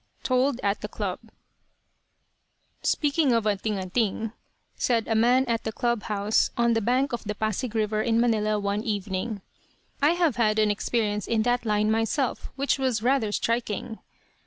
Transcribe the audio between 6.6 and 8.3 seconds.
the bank of the Pasig river, in